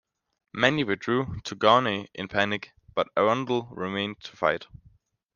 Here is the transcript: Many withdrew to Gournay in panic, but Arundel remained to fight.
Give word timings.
Many 0.51 0.83
withdrew 0.83 1.41
to 1.43 1.53
Gournay 1.55 2.07
in 2.15 2.27
panic, 2.27 2.71
but 2.95 3.09
Arundel 3.15 3.67
remained 3.71 4.19
to 4.21 4.35
fight. 4.35 4.65